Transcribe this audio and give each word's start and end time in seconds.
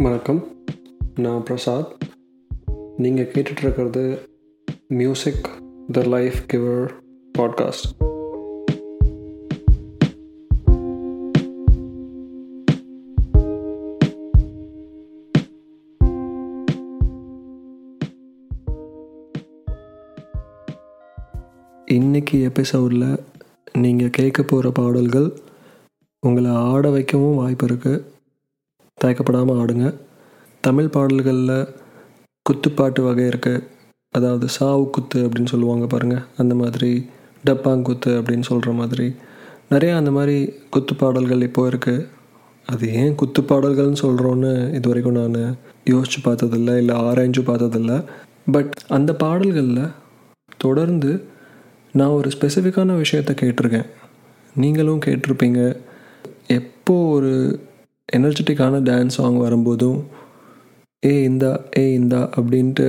வணக்கம். 0.00 0.46
நான் 1.14 1.42
பிரசாத். 1.42 1.96
நீங்கள் 2.96 3.30
கேட்டுட்ருக்கிறது 3.32 4.18
music 4.88 5.48
the 5.92 6.02
life 6.02 6.34
giver 6.52 6.90
podcast 7.38 8.08
இன்னைக்கு 21.84 22.40
எபிசோடில் 22.40 23.18
நீங்கள் 23.72 24.10
கேட்க 24.10 24.42
போகிற 24.42 24.70
பாடல்கள் 24.70 25.32
உங்களை 26.20 26.50
ஆட 26.50 26.90
வைக்கவும் 26.90 27.36
வாய்ப்பு 27.36 27.66
இருக்குது 27.66 28.04
தயக்கப்படாமல் 29.04 29.58
ஆடுங்க. 29.60 29.86
தமிழ் 30.60 30.92
பாடல்களில் 30.94 31.56
குத்துப்பாட்டு 32.46 33.00
வகை 33.00 33.24
இருக்குது 33.24 33.64
அதாவது 34.14 34.48
சாவு 34.48 34.84
குத்து 34.90 35.18
அப்படின்னு 35.26 35.52
சொல்லுவாங்க 35.52 35.86
பாருங்கள் 35.86 36.24
அந்த 36.36 36.54
மாதிரி 36.54 36.90
டப்பாங்குத்து 37.44 38.10
அப்படின்னு 38.18 38.46
சொல்கிற 38.48 38.70
மாதிரி. 38.72 39.06
நிறையா 39.70 39.94
அந்த 39.96 40.10
மாதிரி 40.10 40.36
குத்து 40.70 40.94
பாடல்கள் 40.94 41.46
இப்போ 41.48 41.62
இருக்குது 41.70 42.06
அது 42.68 42.86
ஏன் 42.92 43.14
குத்து 43.14 43.40
பாடல்கள்னு 43.42 44.00
சொல்கிறோன்னு 44.02 44.50
இது 44.74 44.88
வரைக்கும் 44.88 45.18
நான் 45.18 45.56
யோசித்து 45.84 46.20
பார்த்ததில்ல 46.26 46.76
இல்லை 46.76 46.94
ஆராய்ஞ்சு 46.96 47.42
பார்த்ததில்ல. 47.50 47.92
பட் 48.52 48.72
அந்த 48.88 49.10
பாடல்களில் 49.14 49.94
தொடர்ந்து 50.56 51.12
நான் 51.92 52.16
ஒரு 52.18 52.30
ஸ்பெசிஃபிக்கான 52.36 52.96
விஷயத்த 53.04 53.32
கேட்டிருக்கேன். 53.40 53.88
நீங்களும் 54.54 55.04
கேட்டிருப்பீங்க. 55.06 55.60
எப்போ 56.46 56.94
ஒரு 57.16 57.32
எனர்ஜெட்டிக்கான 58.16 58.80
டான்ஸ் 58.88 59.16
சாங் 59.18 59.36
வரும்போதும் 59.36 60.00
ஏ 61.06 61.12
இந்தா 61.22 61.50
ஏ 61.78 61.84
இந்தா 61.92 62.20
அப்படின்ட்டு 62.38 62.86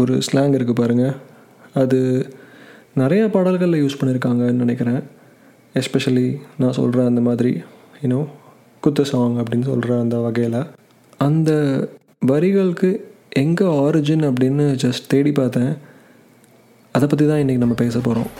ஒரு 0.00 0.14
ஸ்லாங் 0.26 0.56
இருக்குது 0.56 0.80
பாருங்கள் 0.80 1.14
அது 1.82 1.98
நிறைய 2.94 3.22
பாடல்களில் 3.34 3.82
யூஸ் 3.82 3.98
பண்ணியிருக்காங்கன்னு 4.00 4.62
நினைக்கிறேன். 4.64 5.02
எஸ்பெஷலி 5.74 6.26
நான் 6.58 6.76
சொல்கிற 6.78 7.04
அந்த 7.04 7.20
மாதிரி 7.20 7.52
யூனோ 8.02 8.20
குத்து 8.82 9.04
சாங் 9.04 9.36
அப்படின்னு 9.42 9.66
சொல்கிற 9.70 10.00
அந்த 10.00 10.16
வகையில். 10.16 10.60
அந்த 11.20 11.50
வரிகளுக்கு 12.26 12.90
எங்கே 13.44 13.66
ஆரிஜின் 13.84 14.26
அப்படின்னு 14.28 14.66
ஜஸ்ட் 14.84 15.10
தேடி 15.14 15.32
பார்த்தேன். 15.32 15.72
அதை 16.94 17.08
பற்றி 17.08 17.26
தான் 17.26 17.42
இன்றைக்கி 17.42 17.64
நம்ம 17.64 17.74
பேச 17.74 17.98
போகிறோம் 17.98 18.30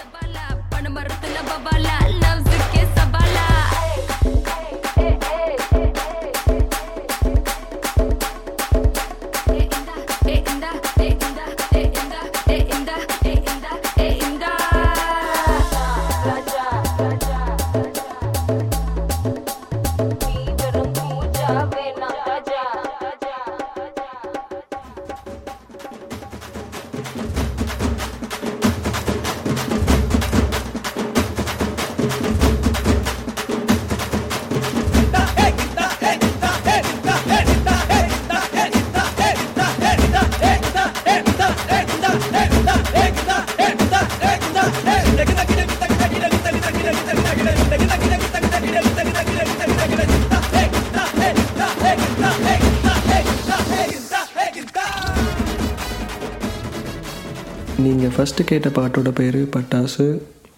நீங்கள் 57.85 58.13
ஃபஸ்ட்டு 58.15 58.47
கேட்ட 58.51 58.69
பாட்டோட 58.69 59.11
பேர் 59.11 59.39
பட்டாசு 59.55 60.07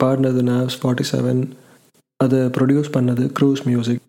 பாடினது 0.03 0.43
நாவ்ஸ் 0.49 0.77
ஃபார்ட்டி 0.81 1.05
செவன் 1.11 1.41
அதை 2.21 2.39
ப்ரொடியூஸ் 2.57 2.91
பண்ணது 2.97 3.25
க்ரூஸ் 3.39 3.63
மியூசிக் 3.65 4.03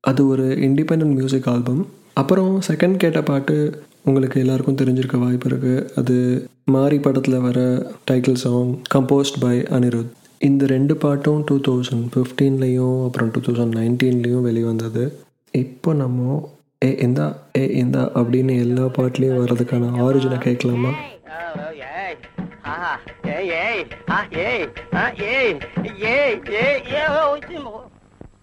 அது 0.00 0.26
ஒரு 0.26 0.46
இண்டிபெண்ட் 0.68 1.04
மியூசிக் 1.04 1.48
ஆல்பம் 1.48 1.82
அப்புறம் 2.14 2.60
செகண்ட் 2.60 2.96
கேட்ட 2.96 3.22
பாட்டு 3.22 3.56
உங்களுக்கு 4.02 4.40
எல்லாருக்கும் 4.40 4.76
தெரிஞ்சிருக்க 4.76 5.18
வாய்ப்பு 5.18 5.48
இருக்குது 5.50 5.84
அது 5.96 6.16
மாரி 6.64 6.98
படத்தில் 6.98 7.38
வர 7.38 7.60
title 8.10 8.40
song 8.44 8.72
composed 8.94 9.40
by 9.40 9.56
Anirudh 9.76 10.12
இந்த 10.40 10.66
ரெண்டு 10.66 10.96
பாட்டும் 10.96 11.42
டூ 11.44 11.56
தௌசண்ட் 11.58 12.06
ஃபிஃப்டீன்லேயும் 12.14 13.04
அப்புறம் 13.04 13.30
டூ 13.30 13.40
தௌசண்ட் 13.40 13.76
நைன்டீன்லேயும் 13.78 14.40
வெளிவந்தது. 14.40 15.04
இப்போ 15.54 15.92
நம்ம 15.94 16.50
ஏ 16.84 16.90
இந்தா 17.00 17.26
ஏ 17.58 17.66
இந்தா 17.74 18.04
அப்படின்னு 18.14 18.54
எல்லா 18.58 18.86
பாட்லேயும் 18.96 19.40
வர்றதுக்கான 19.40 19.90
ஆரிஜினை 20.06 20.38
கேட்கலாமா? 20.38 20.92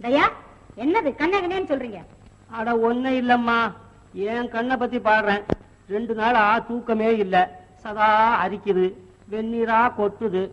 தயா 0.02 0.32
என்னது 0.78 1.16
கண்ண 1.16 1.42
கண்ணேன்னு 1.42 1.70
சொல்றீங்க? 1.70 2.06
அட 2.48 2.80
ஒன்னும் 2.80 3.14
இல்லம்மா. 3.14 3.74
என் 4.14 4.50
கண்ணை 4.50 4.76
பத்தி 4.76 5.00
பாடுறேன். 5.00 5.44
ரெண்டு 5.90 6.14
நாளா 6.14 6.60
தூக்கமே 6.60 7.18
இல்ல. 7.18 7.60
சதா 7.76 8.40
அரிக்குது. 8.46 8.94
வெந்நீரா 9.32 9.92
கொட்டுது. 9.98 10.52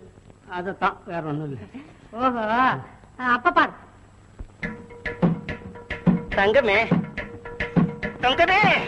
அதத்தான் 0.50 0.97
வேற 1.06 1.22
ஒண்ணும் 1.22 1.47
இல்ல. 1.47 1.59
ஓஹோ. 2.10 2.78
அப்ப 3.16 3.50
பாரு. 3.50 3.71
தங்கமே. 6.28 7.03
தங்கமே. 8.21 8.81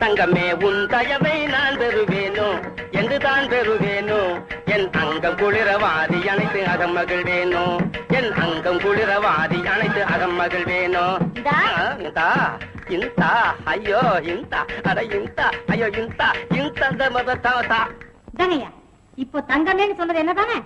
தங்கமே 0.00 0.44
உன் 0.66 0.80
தயவை 0.86 1.34
நான் 1.46 1.76
பெறுவேனோ? 1.80 2.48
என்று 2.90 3.16
தான் 3.18 3.46
பெறுவேனோ? 3.52 4.20
என் 4.74 4.86
அங்கம் 5.02 5.36
குளிரவாதி 5.40 6.20
அனைத்து 6.32 6.60
அகம் 6.72 6.94
மகிழ்வேனோ? 6.96 7.64
என் 8.18 8.30
அங்கம் 8.44 8.80
குளிரவாதி 8.84 9.60
அனைத்து 9.74 10.02
அகம் 10.14 10.36
மகிழ்வேனோ? 10.40 11.04
இந்தா. 11.38 12.28
இந்தா. 12.96 13.30
ஐயோ 13.72 14.00
இந்தா. 14.34 14.60
அட 14.90 14.98
இந்தா. 15.18 15.46
ஐயோ 15.72 15.88
இந்தா. 16.02 16.28
இந்த 16.58 17.10
மத 17.16 17.36
தாத்தா. 17.46 17.80
இதாங்கய்யா 18.34 18.70
இப்போ 19.18 19.38
தங்கமேன்னு 19.50 19.98
சொன்னது 20.00 20.22
என்னதானே? 20.24 20.58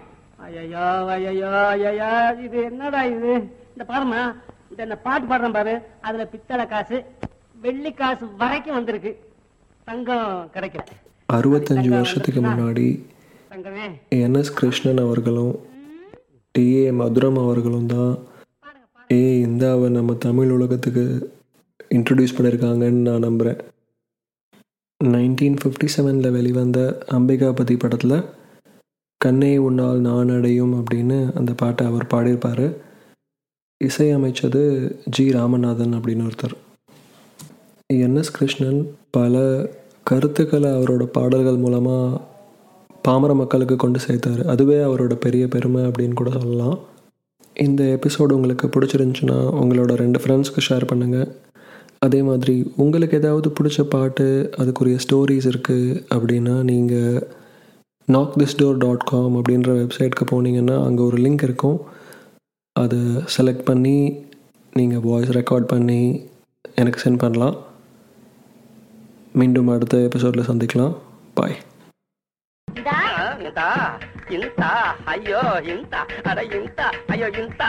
ஐயோ 0.47 0.87
ஐயோ 1.17 1.51
ஐயோ 1.73 2.11
இது 2.47 2.59
என்னடா 2.65 3.03
இது? 3.15 3.33
இந்த 3.73 3.85
பாருமா 3.93 4.23
இந்த 4.71 4.81
இந்த 4.83 4.97
பாட்டு 5.07 5.27
பாடுறேன் 5.27 5.57
பாரு. 5.59 5.75
அதுல 6.01 6.25
பித்தளை 6.27 6.67
காசு 6.67 6.97
வெள்ளி 7.65 7.91
காசு 7.93 8.25
வரைக்கும் 8.41 8.77
வந்திருக்கு. 8.77 9.13
தங்கம் 9.89 10.51
கிடைக்கும் 10.55 10.89
அறுபத்தஞ்சு 11.29 11.89
வருஷத்துக்கு 11.89 12.41
முன்னாடி 12.41 12.87
தங்கமே. 13.53 13.87
என்எஸ் 14.15 14.57
கிருஷ்ணன் 14.59 15.01
அவர்களும் 15.05 15.53
டிஏ 16.55 16.87
மதுரம் 17.01 17.39
அவர்களும் 17.45 17.87
தான் 17.87 18.13
ஏ 19.13 19.23
இந்தாவை 19.45 19.89
நம்ம 19.97 20.15
தமிழ் 20.27 20.53
உலகத்துக்கு 20.57 21.05
இன்ட்ரடியூஸ் 21.97 22.37
பண்ணியிருக்காங்கன்னு 22.37 23.07
நான் 23.09 23.27
நம்புகிறேன் 23.27 23.61
நைன்டீன் 25.01 25.59
ஃபிஃப்டி 25.61 25.89
செவனில் 25.97 26.35
வெளிவந்த 26.39 26.81
அம்பிகாபதி 27.19 27.77
படத்தில் 27.79 28.19
கண்ணே 29.21 29.53
உன்னால் 29.67 30.05
நான் 30.09 30.35
அடையும் 30.37 30.75
அப்படின்னு 30.81 31.19
அந்த 31.39 31.53
பாட்டை 31.63 31.87
அவர் 31.87 32.11
பாடியிருப்பார். 32.13 32.67
இசையமைச்சது 33.81 34.63
ஜி 35.17 35.25
ராமநாதன் 35.33 35.97
அப்படின்னு 35.99 36.27
ஒருத்தர். 36.29 36.57
என்எஸ் 38.07 38.35
கிருஷ்ணன் 38.37 38.81
பல 39.17 39.43
கருத்துக்களை 40.11 40.71
அவரோட 40.79 41.05
பாடல்கள் 41.17 41.63
மூலமாக 41.65 42.21
பாமர 43.07 43.33
மக்களுக்கு 43.35 43.77
கொண்டு 43.77 43.99
சேர்த்தாரு. 44.07 44.43
அதுவே 44.53 44.79
அவரோட 44.89 45.15
பெரிய 45.25 45.45
பெருமை 45.55 45.83
அப்படின்னு 45.89 46.19
கூட 46.21 46.31
சொல்லலாம். 46.39 46.77
இந்த 47.67 47.83
எபிசோடு 47.97 48.37
உங்களுக்கு 48.39 48.67
பிடிச்சிருந்துச்சுன்னா 48.75 49.39
உங்களோட 49.63 49.93
ரெண்டு 50.03 50.19
ஃப்ரெண்ட்ஸ்க்கு 50.23 50.67
ஷேர் 50.69 50.91
பண்ணுங்கள் 50.91 51.31
அதே 52.07 52.21
மாதிரி 52.29 52.55
உங்களுக்கு 52.83 53.19
ஏதாவது 53.21 53.49
பிடிச்ச 53.59 53.81
பாட்டு 53.95 54.27
அதுக்குரிய 54.61 54.97
ஸ்டோரிஸ் 55.05 55.49
இருக்குது 55.51 55.99
அப்படின்னா 56.15 56.55
நீங்கள் 56.71 57.19
knock 58.09 58.39
this 58.41 58.57
door 58.61 58.81
dot 58.85 59.05
com 59.11 59.35
அப்படின்ற 59.39 59.73
வெப்சைட்க்கு 59.81 60.25
போனீங்கன்னா 60.33 60.77
அங்கே 60.87 61.03
ஒரு 61.09 61.19
லிங்க் 61.25 61.45
இருக்கும். 61.49 61.79
அதை 62.77 63.01
செலக்ட் 63.37 63.67
பண்ணி 63.71 63.97
நீங்கள் 64.79 65.05
வாய்ஸ் 65.09 65.33
ரெக்கார்ட் 65.39 65.69
பண்ணி 65.75 66.03
எனக்கு 66.81 67.01
சென்ட் 67.05 67.23
பண்ணலாம். 67.25 67.57
மீண்டும் 69.35 69.69
அடுத்த 69.69 69.97
எபிசோடில் 69.99 70.49
சந்திக்கலாம். 70.49 70.95
பாய் 71.35 71.57
இந்தா 72.69 72.99
இந்தா 73.39 73.69
இந்தா 74.31 74.71
ஐயோ 75.05 75.41
இந்தா 75.65 76.01
அட 76.25 76.43
இந்தா 76.53 76.87
ஐயோ 77.09 77.29
இந்தா 77.39 77.69